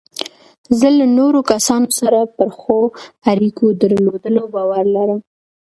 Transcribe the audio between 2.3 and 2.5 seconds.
پر